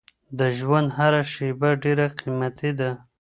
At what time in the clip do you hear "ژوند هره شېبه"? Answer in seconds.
0.57-1.69